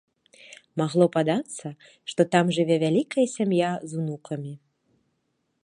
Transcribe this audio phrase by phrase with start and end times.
[0.81, 1.67] Магло падацца,
[2.13, 4.53] што там жыве вялікая сям'я з унукамі.